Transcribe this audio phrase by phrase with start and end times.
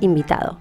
[0.00, 0.60] invitado.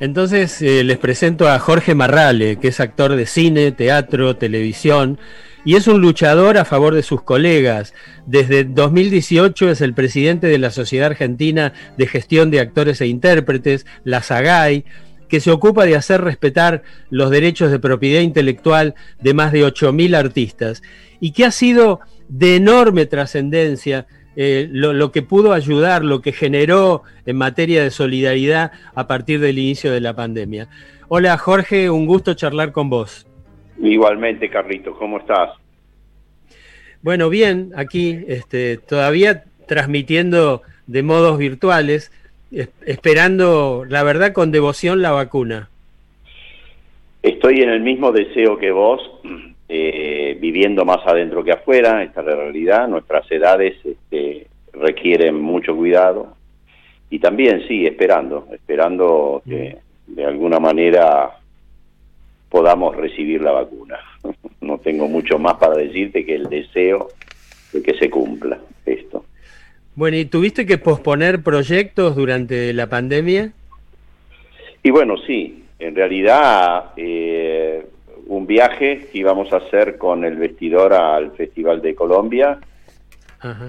[0.00, 5.18] Entonces eh, les presento a Jorge Marrale, que es actor de cine, teatro, televisión
[5.66, 7.92] y es un luchador a favor de sus colegas.
[8.24, 13.84] Desde 2018 es el presidente de la Sociedad Argentina de Gestión de Actores e Intérpretes,
[14.04, 14.86] la SAGAI,
[15.28, 20.16] que se ocupa de hacer respetar los derechos de propiedad intelectual de más de 8.000
[20.16, 20.82] artistas
[21.20, 27.02] y que ha sido de enorme trascendencia eh, lo, que pudo ayudar, lo que generó
[27.26, 30.68] en materia de solidaridad a partir del inicio de la pandemia.
[31.08, 33.26] Hola Jorge, un gusto charlar con vos.
[33.82, 35.50] Igualmente, Carlitos, ¿cómo estás?
[37.02, 42.12] Bueno, bien, aquí este, todavía transmitiendo de modos virtuales,
[42.84, 45.68] esperando, la verdad, con devoción la vacuna.
[47.22, 49.00] Estoy en el mismo deseo que vos,
[49.72, 55.76] eh, viviendo más adentro que afuera, esta es la realidad, nuestras edades este, requieren mucho
[55.76, 56.34] cuidado
[57.08, 61.38] y también sí, esperando, esperando que de alguna manera
[62.48, 63.98] podamos recibir la vacuna.
[64.60, 67.08] No tengo mucho más para decirte que el deseo
[67.72, 69.24] de que se cumpla esto.
[69.94, 73.52] Bueno, ¿y tuviste que posponer proyectos durante la pandemia?
[74.82, 77.86] Y bueno, sí, en realidad eh,
[78.30, 82.60] un viaje que íbamos a hacer con el vestidor al Festival de Colombia,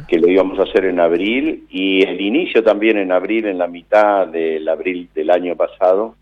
[0.08, 3.68] que lo íbamos a hacer en abril, y el inicio también en abril, en la
[3.68, 6.16] mitad del abril del año pasado,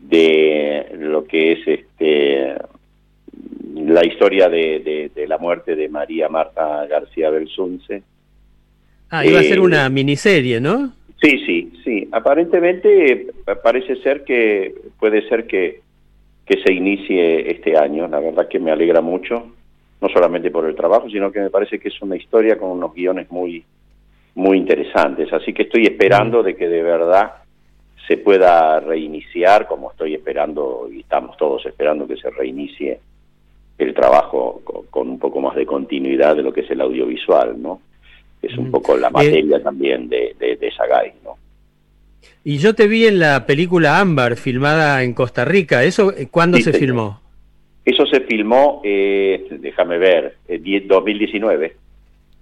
[0.00, 2.56] de lo que es este
[3.76, 8.02] la historia de, la muerte de María Marta García Belsunce.
[9.10, 10.92] Ah, iba a ser una eh, miniserie, ¿no?
[11.22, 12.08] Sí, sí, sí.
[12.10, 13.28] Aparentemente
[13.62, 15.83] parece ser que puede ser que
[16.46, 18.06] que se inicie este año.
[18.08, 19.52] La verdad que me alegra mucho,
[20.00, 22.94] no solamente por el trabajo, sino que me parece que es una historia con unos
[22.94, 23.64] guiones muy,
[24.34, 25.32] muy interesantes.
[25.32, 27.32] Así que estoy esperando de que de verdad
[28.06, 33.00] se pueda reiniciar, como estoy esperando y estamos todos esperando que se reinicie
[33.78, 37.80] el trabajo con, un poco más de continuidad de lo que es el audiovisual, ¿no?
[38.42, 41.38] Es un poco la materia también de, de, de Sagay, ¿no?
[42.44, 45.82] Y yo te vi en la película Ámbar, filmada en Costa Rica.
[45.82, 47.20] ¿Eso eh, cuándo se filmó?
[47.84, 51.76] Eso se filmó, eh, déjame ver, en 2019.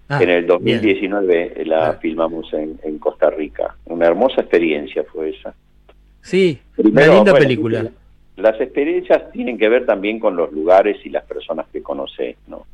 [0.09, 3.76] Ah, en el 2019 eh, la filmamos en, Costa Rica.
[3.87, 5.54] Una hermosa experiencia fue esa.
[6.20, 7.91] Sí, una linda película.
[8.37, 12.66] Las experiencias tienen que ver también con los lugares y las personas que conoces, ¿no?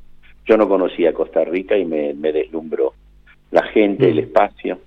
[0.46, 2.94] Yo no conocía Costa Rica y me, deslumbró
[3.50, 4.20] la gente, el mm.
[4.20, 4.78] espacio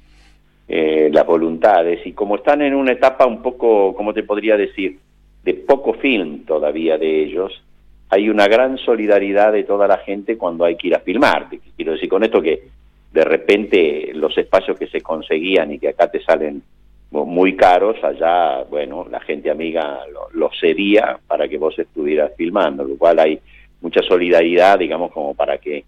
[0.74, 5.00] eh, las voluntades y como están en una etapa un poco, ¿cómo te podría decir?,
[5.44, 7.62] de poco film todavía de ellos,
[8.08, 11.50] hay una gran solidaridad de toda la gente cuando hay que ir a filmar.
[11.76, 12.70] Quiero decir con esto que
[13.12, 16.64] de repente los espacios que se conseguían y que acá te salen
[17.09, 20.00] muy caros, allá, bueno, la gente amiga
[20.34, 23.38] lo, cedía para que vos estuvieras filmando, lo cual hay
[23.82, 25.84] mucha solidaridad, digamos, como para que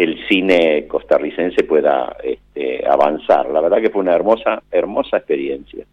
[0.00, 3.50] el cine costarricense pueda este, avanzar.
[3.50, 5.84] La verdad que fue una hermosa, hermosa experiencia.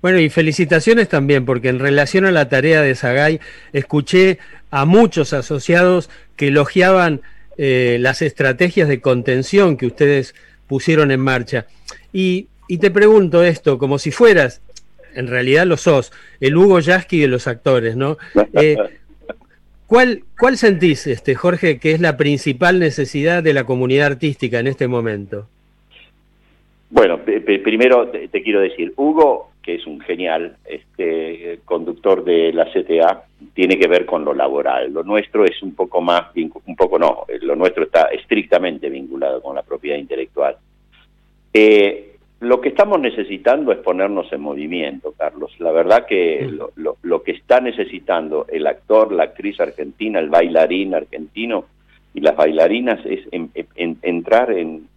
[0.00, 3.40] Bueno, y felicitaciones también, porque en relación a la tarea de Sagay,
[3.72, 4.38] escuché
[4.70, 7.22] a muchos asociados que elogiaban
[7.56, 10.36] eh, las estrategias de contención que ustedes
[10.68, 11.66] pusieron en marcha.
[12.12, 12.48] Y,
[12.80, 14.62] te pregunto esto, como si fueras,
[15.16, 18.16] en realidad lo sos, el Hugo Yasky de los actores, ¿no?
[18.54, 18.76] Eh,
[19.86, 24.66] ¿Cuál, ¿Cuál sentís, este, Jorge, que es la principal necesidad de la comunidad artística en
[24.66, 25.46] este momento?
[26.90, 33.24] Bueno, primero te, quiero decir, Hugo, que es un genial este, conductor de la CTA,
[33.52, 34.92] tiene que ver con lo laboral.
[34.92, 39.56] Lo nuestro es un poco más, un poco no, lo nuestro está estrictamente vinculado con
[39.56, 40.56] la propiedad intelectual.
[41.52, 45.52] Eh, lo que estamos necesitando es ponernos en movimiento, Carlos.
[45.60, 51.66] La verdad que lo, que está necesitando el actor, la actriz argentina, el bailarín argentino
[52.12, 53.26] y las bailarinas es
[54.02, 54.88] entrar en,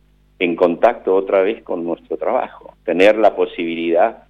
[0.56, 4.24] contacto otra vez con nuestro trabajo, tener la posibilidad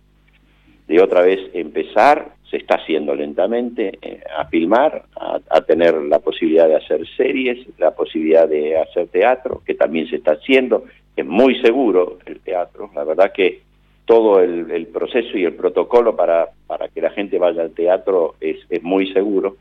[0.88, 6.68] de otra vez empezar, se está haciendo lentamente, eh, a filmar, a, tener la posibilidad
[6.68, 10.86] de hacer series, la posibilidad de hacer teatro, que también se está haciendo,
[11.18, 13.62] es muy seguro el teatro, la verdad que
[14.06, 18.58] todo el, proceso y el protocolo para, para que la gente vaya al teatro es,
[18.70, 19.58] es muy seguro.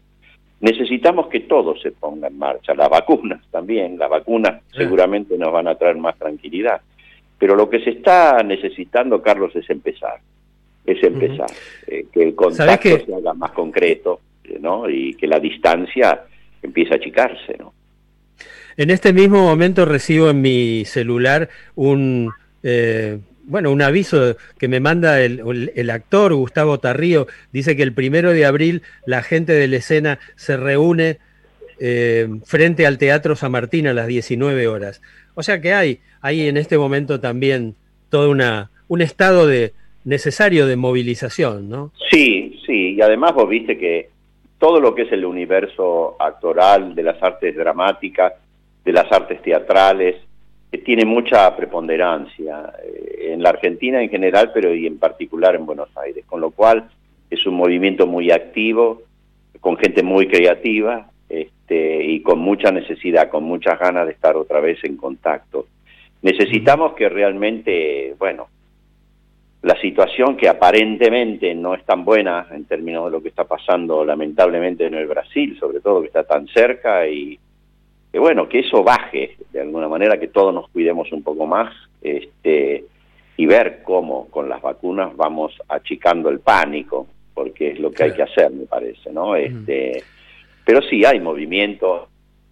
[0.60, 5.66] Necesitamos que todo se ponga en marcha, las vacunas también, las vacunas seguramente nos van
[5.66, 6.80] a traer más tranquilidad,
[7.38, 10.20] pero lo que se está necesitando, Carlos, es empezar,
[10.84, 11.50] es empezar,
[11.86, 14.20] eh, que el contacto se haga más concreto,
[14.60, 14.88] ¿no?
[14.88, 16.22] Y que la distancia
[16.62, 17.72] empiece a achicarse, ¿no?
[18.76, 22.30] En este mismo momento recibo en mi celular un,
[22.62, 28.32] eh, bueno, un aviso que me manda el, actor Gustavo Tarrío, dice que el primero
[28.32, 31.18] de abril la gente de la escena se reúne
[31.80, 35.00] eh, frente al Teatro San Martín a las 19 horas.
[35.34, 37.76] O sea que hay, hay en este momento también
[38.10, 39.72] todo una, un estado de
[40.04, 41.92] necesario de movilización, ¿no?
[42.10, 44.10] Sí, sí, y además vos viste que
[44.58, 48.32] todo lo que es el universo actoral, de las artes dramáticas,
[48.86, 50.14] de las artes teatrales,
[50.70, 55.66] eh, tiene mucha preponderancia eh, en la Argentina en general, pero y en particular en
[55.66, 56.88] Buenos Aires, con lo cual
[57.28, 59.02] es un movimiento muy activo,
[59.58, 64.60] con gente muy creativa este, y con mucha necesidad, con muchas ganas de estar otra
[64.60, 65.66] vez en contacto.
[66.22, 68.46] Necesitamos que realmente, bueno,
[69.62, 74.04] la situación que aparentemente no es tan buena en términos de lo que está pasando
[74.04, 77.36] lamentablemente en el Brasil, sobre todo que está tan cerca y
[78.16, 81.70] que bueno, que eso baje de alguna manera, que todos nos cuidemos un poco más
[82.00, 82.86] este,
[83.36, 88.12] y ver cómo con las vacunas vamos achicando el pánico, porque es lo que hay
[88.12, 89.36] que hacer, me parece, ¿no?
[89.36, 90.02] Este,
[90.64, 92.08] Pero sí hay movimiento,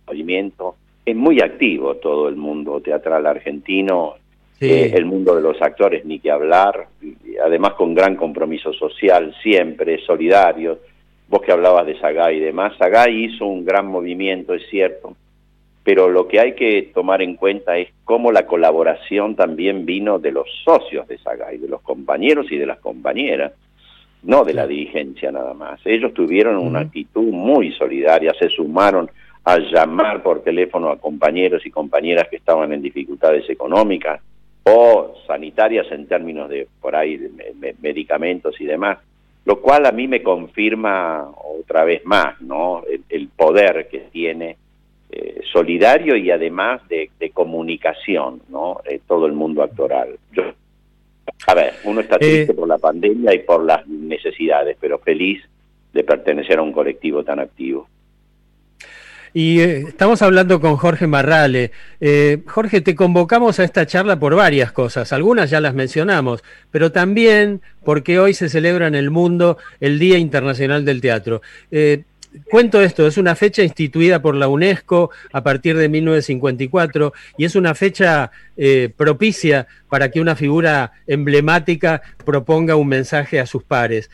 [0.06, 0.76] movimiento,
[1.06, 4.16] es muy activo todo el mundo teatral argentino,
[4.60, 6.88] eh, el mundo de los actores, ni que hablar,
[7.42, 10.80] además con gran compromiso social, siempre solidario.
[11.26, 15.16] Vos que hablabas de Sagay y demás, Sagay hizo un gran movimiento, es cierto,
[15.84, 20.32] pero lo que hay que tomar en cuenta es cómo la colaboración también vino de
[20.32, 23.52] los socios de Sagay, de los compañeros y de las compañeras,
[24.22, 25.80] no de la dirigencia nada más.
[25.84, 29.10] Ellos tuvieron una actitud muy solidaria, se sumaron
[29.44, 34.22] a llamar por teléfono a compañeros y compañeras que estaban en dificultades económicas,
[34.64, 38.98] o sanitarias en términos de por ahí de medicamentos y demás,
[39.44, 42.82] lo cual a mí me confirma otra vez más, ¿no?
[43.08, 44.56] El, poder que tiene
[45.16, 48.80] eh, solidario y además de, comunicación, ¿no?
[48.84, 50.18] Eh, todo el mundo actoral.
[50.32, 50.42] Yo,
[51.46, 55.40] a ver, uno está triste eh, por la pandemia y por las necesidades, pero feliz
[55.92, 57.86] de pertenecer a un colectivo tan activo.
[59.36, 61.72] Y eh, estamos hablando con Jorge Marrale.
[62.00, 65.12] Eh, Jorge, te convocamos a esta charla por varias cosas.
[65.12, 70.18] Algunas ya las mencionamos, pero también porque hoy se celebra en el mundo el Día
[70.18, 71.42] Internacional del Teatro.
[71.72, 72.04] Eh,
[72.50, 77.56] cuento esto, es una fecha instituida por la UNESCO a partir de 1954 y es
[77.56, 78.30] una fecha
[78.96, 84.10] propicia para que una figura emblemática proponga un mensaje a sus pares.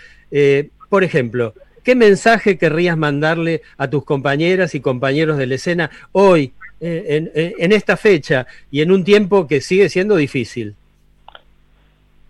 [0.89, 6.53] por ejemplo, ¿Qué mensaje querrías mandarle a tus compañeras y compañeros de la escena hoy,
[6.81, 10.75] eh, en, esta fecha y en un tiempo que sigue siendo difícil?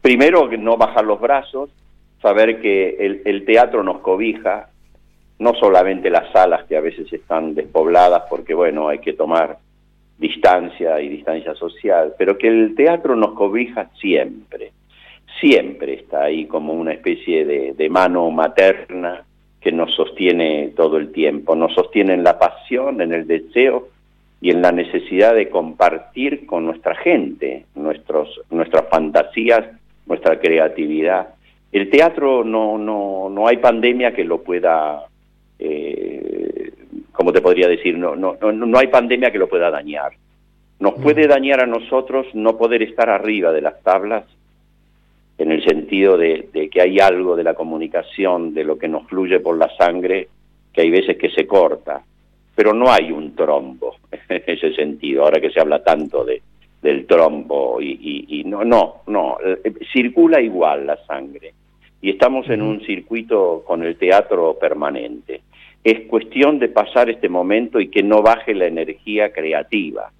[0.02, 1.70] Primero, no bajar los brazos,
[2.22, 4.69] saber que el, teatro nos cobija,
[5.40, 9.58] no solamente las salas que a veces están despobladas porque, bueno, hay que tomar
[10.16, 14.72] distancia y distancia social, pero que el teatro nos cobija siempre,
[15.40, 19.24] siempre está ahí como una especie de mano materna
[19.60, 23.88] que nos sostiene todo el tiempo, nos sostiene en la pasión, en el deseo
[24.40, 29.66] y en la necesidad de compartir con nuestra gente nuestros, nuestras fantasías,
[30.06, 31.34] nuestra creatividad.
[31.72, 35.04] El teatro no, no, no hay pandemia que lo pueda,
[35.70, 36.72] eh,
[37.12, 37.96] ¿cómo te podría decir?
[37.96, 40.12] No, no, no, no hay pandemia que lo pueda dañar.
[40.78, 41.02] Nos mm.
[41.02, 44.24] puede dañar a nosotros no poder estar arriba de las tablas
[45.38, 49.40] en el sentido de, que hay algo de la comunicación, de lo que nos fluye
[49.40, 50.28] por la sangre,
[50.72, 52.02] que hay veces que se corta,
[52.54, 53.96] pero no hay un trombo
[54.28, 56.42] en ese sentido, ahora que se habla tanto de,
[56.82, 61.54] del trombo y, no, no, no, eh, circula igual la sangre
[62.02, 65.42] y estamos en un circuito con el teatro permanente.
[65.82, 70.12] Es cuestión de pasar este momento y que no baje la energía creativa,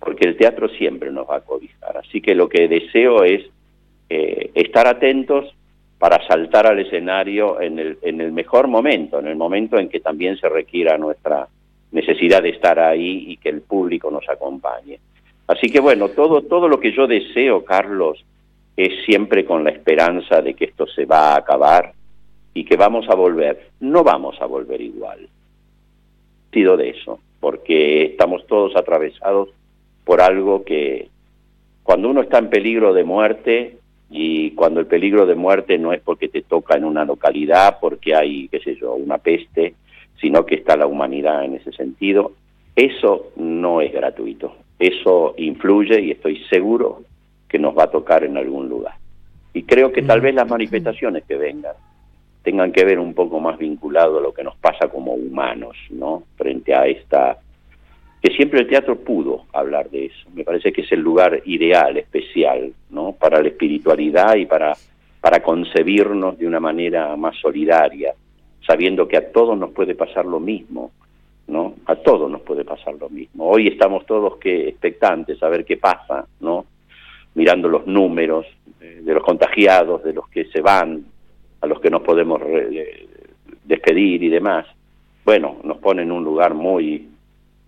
[0.00, 1.98] porque el teatro siempre nos va a cobijar.
[1.98, 3.42] Así que lo que deseo es
[4.08, 5.54] eh, estar atentos
[5.98, 10.00] para saltar al escenario en el, en el mejor momento, en el momento en que
[10.00, 11.46] también se requiera nuestra
[11.92, 14.98] necesidad de estar ahí y que el público nos acompañe.
[15.46, 18.24] Así que bueno, todo, todo lo que yo deseo, Carlos,
[18.76, 21.92] es siempre con la esperanza de que esto se va a acabar
[22.54, 23.70] y que vamos a volver.
[23.80, 25.28] No vamos a volver igual.
[26.52, 29.48] Sido de eso, porque estamos todos atravesados
[30.04, 31.08] por algo que
[31.82, 33.78] cuando uno está en peligro de muerte,
[34.14, 38.14] y cuando el peligro de muerte no es porque te toca en una localidad, porque
[38.14, 39.74] hay, qué sé yo, una peste,
[40.20, 42.32] sino que está la humanidad en ese sentido,
[42.76, 44.54] eso no es gratuito.
[44.78, 47.02] Eso influye y estoy seguro
[47.48, 48.94] que nos va a tocar en algún lugar.
[49.54, 51.74] Y creo que tal vez las manifestaciones que vengan
[52.42, 56.24] tengan que ver un poco más vinculado a lo que nos pasa como humanos, ¿no?
[56.36, 57.38] Frente a esta
[58.22, 60.28] que siempre el teatro pudo hablar de eso.
[60.32, 63.12] Me parece que es el lugar ideal, especial, ¿no?
[63.12, 64.74] Para la espiritualidad y para,
[65.20, 68.14] para concebirnos de una manera más solidaria,
[68.64, 70.92] sabiendo que a todos nos puede pasar lo mismo,
[71.48, 71.74] ¿no?
[71.86, 73.48] A todos nos puede pasar lo mismo.
[73.48, 76.66] Hoy estamos todos que expectantes a ver qué pasa, ¿no?
[77.34, 78.46] Mirando los números
[78.80, 81.04] eh, de los contagiados, de los que se van,
[81.62, 82.42] a los que nos podemos
[83.64, 84.66] despedir y demás.
[85.24, 87.08] Bueno, nos pone en un lugar muy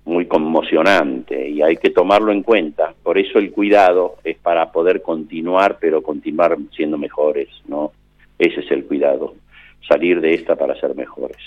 [0.04, 2.94] muy conmocionante y hay que tomarlo en cuenta.
[3.02, 7.92] Por eso el cuidado es para poder continuar, pero continuar siendo mejores, ¿no?
[8.38, 9.34] Ese es el cuidado,
[9.88, 11.38] salir de esta para ser mejores.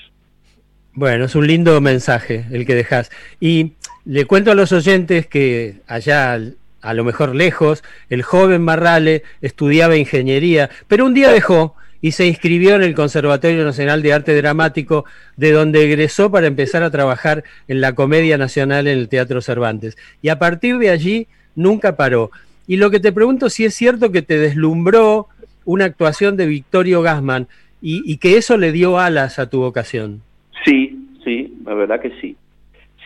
[0.93, 3.11] Bueno, es un lindo mensaje el que dejas.
[3.39, 3.73] Y
[4.05, 6.39] le cuento a los oyentes que allá,
[6.81, 12.27] a lo mejor lejos, el joven Marrale estudiaba ingeniería, pero un día dejó y se
[12.27, 17.43] inscribió en el Conservatorio Nacional de Arte Dramático, de donde egresó para empezar a trabajar
[17.67, 19.97] en la Comedia Nacional en el Teatro Cervantes.
[20.21, 22.31] Y a partir de allí nunca paró.
[22.67, 25.27] Y lo que te pregunto si es cierto que te deslumbró
[25.65, 27.47] una actuación de Victorio Gassman
[27.81, 30.21] y, que eso le dio alas a tu vocación.
[30.65, 32.35] Sí, sí, la verdad que sí.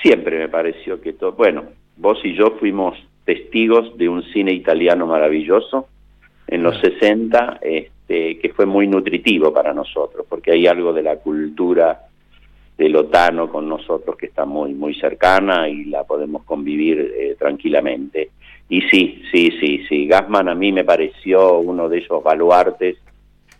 [0.01, 1.65] Siempre me pareció que todo, bueno,
[1.98, 5.88] vos y yo fuimos testigos de un cine italiano maravilloso
[6.48, 7.91] en los 60, este,
[8.41, 12.08] que fue muy nutritivo para nosotros, porque hay algo de la cultura
[12.77, 18.32] del otano con nosotros que está muy, muy cercana y la podemos convivir eh, tranquilamente.
[18.70, 22.98] Y sí, sí, sí, sí, Gassman a mí me pareció uno de esos baluartes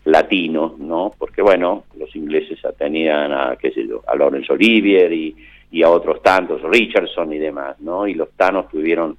[0.06, 1.14] latinos, ¿no?
[1.18, 5.36] Porque bueno, los ingleses tenían a, qué sé yo, a Laurence Olivier y,
[5.70, 8.08] y a otros tantos, Richardson y demás, ¿no?
[8.08, 9.16] Y los tanos tuvieron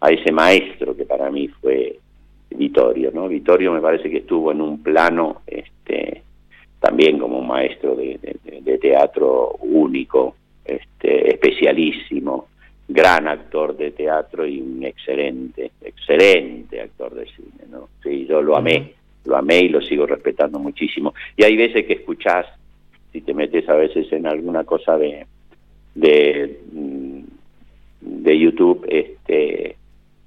[0.00, 1.98] a ese maestro que para mí fue
[2.54, 3.28] Vittorio, ¿no?
[3.28, 6.22] Vittorio me parece que estuvo en un plano este,
[6.80, 8.18] también como un maestro de,
[8.80, 12.48] teatro único, este, especialísimo,
[12.86, 17.88] gran actor de teatro y un excelente, excelente actor de cine, ¿no?
[18.02, 18.92] Sí, yo lo amé,
[19.24, 21.14] lo amé y lo sigo respetando muchísimo.
[21.36, 22.46] Y hay veces que escuchás,
[23.12, 25.26] si te metes a veces en alguna cosa de,
[25.94, 27.22] de, mm,
[28.00, 29.76] de YouTube, este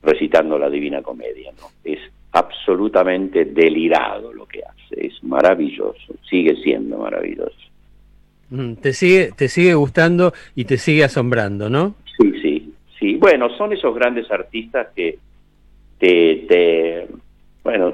[0.01, 1.67] recitando la Divina Comedia, ¿no?
[1.83, 1.99] Es
[2.31, 7.55] absolutamente delirado lo que hace, es maravilloso, sigue siendo maravilloso.
[8.49, 11.95] Mm, te sigue, te sigue gustando y te sigue asombrando, ¿no?
[12.17, 13.15] Sí, sí, sí.
[13.15, 15.17] Bueno, son esos grandes artistas que
[15.99, 17.07] te, te
[17.63, 17.93] bueno,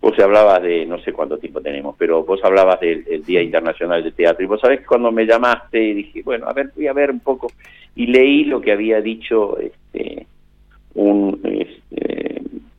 [0.00, 4.12] vos hablabas de, no sé cuánto tiempo tenemos, pero vos hablabas del Día Internacional de
[4.12, 6.92] Teatro y vos sabés que cuando me llamaste y dije, bueno, a ver, voy a
[6.92, 7.48] ver un poco,
[7.94, 10.26] y leí lo que había dicho este,
[10.94, 11.40] un,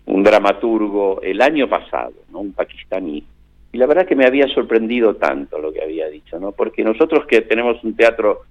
[0.09, 2.39] un dramaturgo el año pasado, ¿no?
[2.39, 3.23] un pakistaní,
[3.71, 6.51] y la verdad que me había sorprendido tanto lo que había dicho, ¿no?
[6.51, 8.41] porque nosotros que tenemos un teatro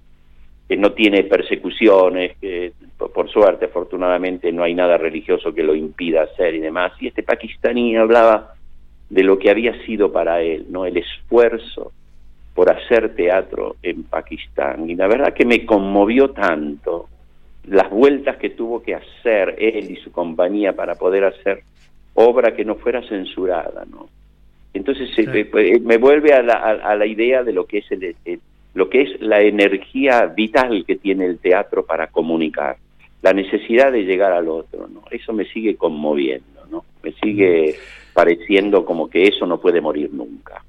[0.69, 6.23] que no tiene persecuciones, que por suerte, afortunadamente, no hay nada religioso que lo impida
[6.23, 8.53] hacer y demás, y este pakistaní hablaba
[9.09, 10.85] de lo que había sido para él, ¿no?
[10.85, 11.91] El esfuerzo
[12.53, 14.87] por hacer teatro en Pakistán.
[14.89, 17.09] Y la verdad que me conmovió tanto
[17.65, 21.63] las vueltas que tuvo que hacer él y su compañía para poder hacer
[22.13, 24.09] obra que no fuera censurada, ¿no?
[24.73, 28.15] Entonces eh, me, vuelve a la, a, la, idea de lo que es el,
[28.73, 32.77] lo que es la energía vital que tiene el teatro para comunicar,
[33.21, 35.03] la necesidad de llegar al otro, ¿no?
[35.09, 36.85] Eso me sigue conmoviendo, ¿no?
[37.03, 37.75] Me sigue
[38.13, 40.63] pareciendo como que eso no puede morir nunca.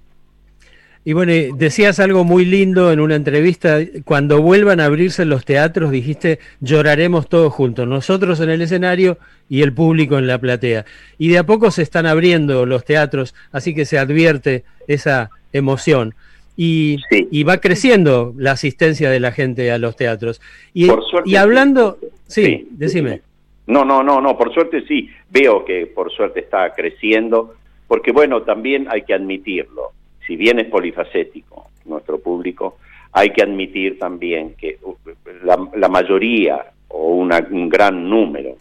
[1.03, 5.91] Y bueno, decías algo muy lindo en una entrevista, cuando vuelvan a abrirse los teatros,
[5.91, 9.17] dijiste, lloraremos todos juntos, nosotros en el escenario
[9.49, 10.85] y el público en la platea.
[11.17, 16.15] Y de a poco se están abriendo los teatros, así que se advierte esa emoción.
[16.55, 20.43] Y, y va creciendo la asistencia de la gente a los teatros.
[20.75, 20.89] Y,
[21.25, 23.23] y hablando, sí, decime.
[23.67, 27.55] No, no, no, no, por suerte sí, veo que por suerte está creciendo,
[27.89, 29.93] porque bueno, también hay que admitirlo
[30.31, 32.77] si bien es polifacético nuestro público,
[33.11, 34.95] hay que admitir también que uh,
[35.43, 38.55] la, mayoría o un gran número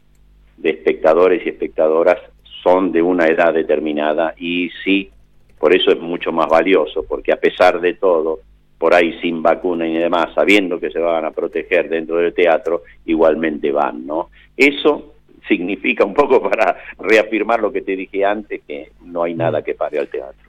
[0.57, 2.17] de espectadores y espectadoras
[2.63, 5.11] son de una edad determinada y sí,
[5.59, 8.39] por eso es mucho más valioso, porque a pesar de todo,
[8.79, 12.81] por ahí sin vacuna y demás, sabiendo que se van a proteger dentro del teatro,
[13.05, 14.31] igualmente van, ¿no?
[14.57, 15.13] Eso
[15.47, 19.75] significa un poco para reafirmar lo que te dije antes, que no hay nada que
[19.75, 20.48] pare al teatro.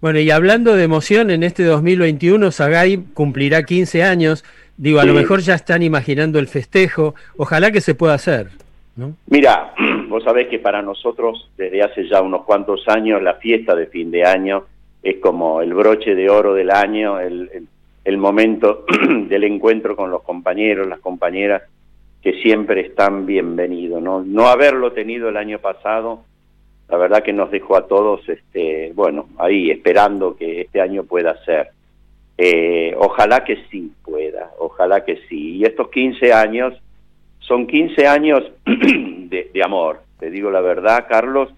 [0.00, 4.44] Bueno, y hablando de emoción, en este 2021 Sagay cumplirá 15 años.
[4.76, 7.16] Digo, a lo mejor ya están imaginando el festejo.
[7.36, 8.48] Ojalá que se pueda hacer.
[8.94, 9.14] ¿no?
[9.26, 9.74] Mira,
[10.08, 14.12] vos sabés que para nosotros, desde hace ya unos cuantos años, la fiesta de fin
[14.12, 14.66] de año
[15.02, 17.66] es como el broche de oro del año, el,
[18.04, 18.84] el momento
[19.28, 21.62] del encuentro con los compañeros, las compañeras,
[22.22, 24.00] que siempre están bienvenidos.
[24.00, 24.22] ¿no?
[24.22, 26.24] no haberlo tenido el año pasado,
[26.88, 31.42] la verdad que nos dejó a todos, este, bueno, ahí esperando que este año pueda
[31.44, 31.70] ser.
[32.38, 35.56] Eh, ojalá que sí pueda, ojalá que sí.
[35.56, 36.74] Y estos 15 años
[37.40, 41.50] son 15 años de, amor, te digo la verdad, Carlos,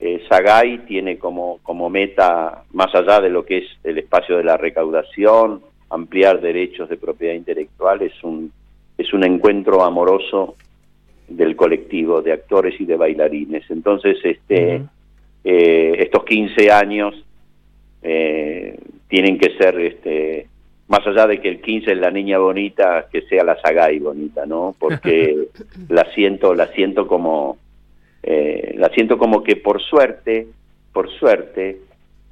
[0.00, 4.44] eh, Sagay tiene como, como meta, más allá de lo que es el espacio de
[4.44, 8.52] la recaudación, ampliar derechos de propiedad intelectual, es un,
[8.98, 10.56] es un encuentro amoroso
[11.28, 13.70] del colectivo de actores y de bailarines.
[13.70, 14.82] Entonces, este,
[15.44, 17.14] eh, estos 15 años
[18.02, 18.78] eh,
[19.08, 20.46] tienen que ser, este,
[20.88, 24.46] más allá de que el 15 es la niña bonita, que sea la Sagay bonita,
[24.46, 24.74] ¿no?
[24.78, 25.48] Porque
[25.88, 27.58] la siento, la siento como
[28.26, 30.46] eh, la siento como que por suerte,
[30.94, 31.78] por suerte,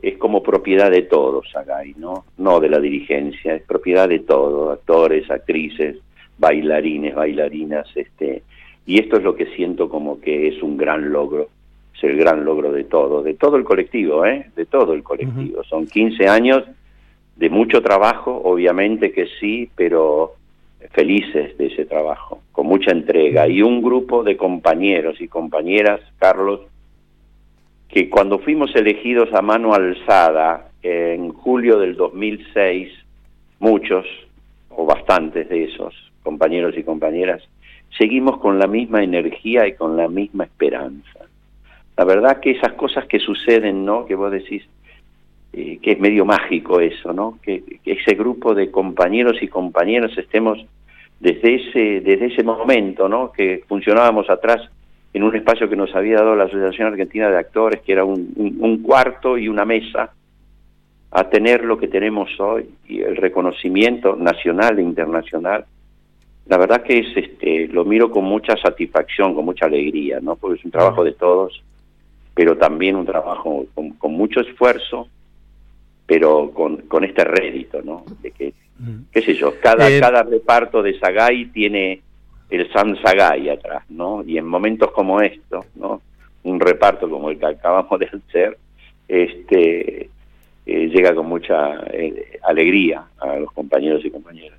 [0.00, 2.24] es como propiedad de todos Sagay, ¿no?
[2.38, 5.98] No de la dirigencia, es propiedad de todos, actores, actrices,
[6.38, 8.42] bailarines, bailarinas, este,
[8.86, 11.48] y esto es lo que siento como que es un gran logro,
[11.94, 14.50] es el gran logro de todo, de todo el colectivo, ¿eh?
[14.56, 15.62] De todo el colectivo.
[15.64, 16.64] Son 15 años
[17.36, 20.34] de mucho trabajo, obviamente que sí, pero
[20.90, 26.60] felices de ese trabajo, con mucha entrega, y un grupo de compañeros y compañeras, Carlos,
[27.88, 32.90] que cuando fuimos elegidos a mano alzada en julio del 2006,
[33.60, 34.06] muchos
[34.70, 37.42] o bastantes de esos compañeros y compañeras,
[37.96, 41.20] seguimos con la misma energía y con la misma esperanza.
[41.96, 44.06] La verdad que esas cosas que suceden, ¿no?
[44.06, 44.62] Que vos decís,
[45.52, 47.38] eh, que es medio mágico eso, ¿no?
[47.42, 50.58] Que, ese grupo de compañeros y compañeras estemos
[51.20, 53.30] desde ese, desde ese momento, ¿no?
[53.30, 54.62] Que funcionábamos atrás
[55.12, 58.32] en un espacio que nos había dado la Asociación Argentina de Actores, que era un,
[58.60, 60.14] un, cuarto y una mesa,
[61.10, 65.66] a tener lo que tenemos hoy y el reconocimiento nacional e internacional.
[66.46, 70.36] La verdad que es, este, lo miro con mucha satisfacción, con mucha alegría, ¿no?
[70.36, 71.62] Porque es un trabajo de todos,
[72.34, 75.08] pero también un trabajo con, con mucho esfuerzo
[76.12, 78.04] pero con, con este rédito, ¿no?
[78.20, 78.52] De que,
[79.10, 82.02] qué sé yo, cada, eh, cada reparto de Sagay tiene
[82.50, 84.22] el San Sagay atrás, ¿no?
[84.26, 86.02] Y en momentos como estos, ¿no?
[86.42, 88.58] Un reparto como el que acabamos de hacer,
[89.08, 90.10] este,
[90.66, 94.58] eh, llega con mucha eh, alegría a los compañeros y compañeras.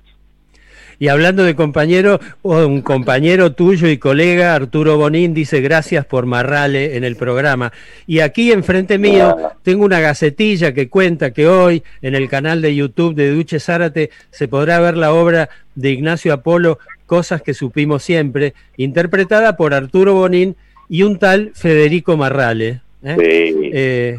[0.98, 6.96] Y hablando de compañero, un compañero tuyo y colega, Arturo Bonín, dice gracias por Marrale
[6.96, 7.72] en el programa.
[8.06, 12.74] Y aquí enfrente mío tengo una gacetilla que cuenta que hoy en el canal de
[12.74, 18.02] YouTube de Duche Zárate se podrá ver la obra de Ignacio Apolo, Cosas que supimos
[18.02, 20.56] siempre, interpretada por Arturo Bonín
[20.88, 22.80] y un tal Federico Marrale.
[23.02, 23.16] ¿eh?
[23.18, 24.18] Eh,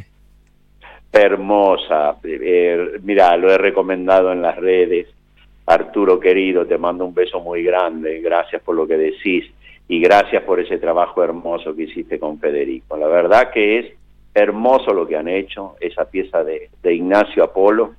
[1.12, 2.18] Hermosa.
[2.24, 5.08] Eh, mira, lo he recomendado en las redes
[5.68, 9.46] Arturo querido, te mando un beso muy grande, gracias por lo que decís
[9.88, 12.98] y gracias por ese trabajo hermoso que hiciste con Federico.
[12.98, 13.94] La verdad que es
[14.34, 17.96] hermoso lo que han hecho, esa pieza de, Ignacio Apolo,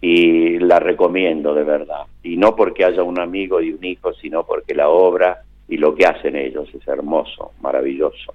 [0.00, 2.06] y la recomiendo de verdad.
[2.22, 5.94] Y no porque haya un amigo y un hijo, sino porque la obra y lo
[5.94, 8.34] que hacen ellos es hermoso, maravilloso.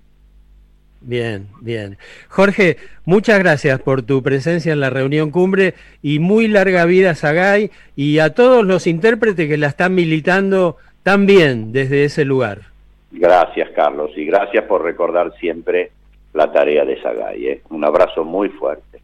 [1.08, 1.98] Bien, bien.
[2.30, 7.16] Jorge, muchas gracias por tu presencia en la reunión cumbre y muy larga vida a
[7.16, 12.62] Sagay y a todos los intérpretes que la están militando también desde ese lugar.
[13.12, 15.92] Gracias, Carlos, y gracias por recordar siempre
[16.34, 17.46] la tarea de Sagay.
[17.46, 17.62] ¿eh?
[17.70, 19.00] Un abrazo muy fuerte.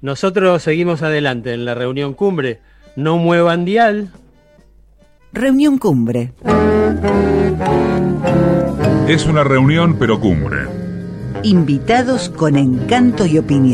[0.00, 2.58] Nosotros seguimos adelante en la reunión cumbre.
[2.96, 4.10] No muevan dial.
[5.32, 6.32] Reunión cumbre.
[9.08, 10.68] Es una reunión pero cumbre.
[11.42, 13.62] Invitados con encanto y opinión.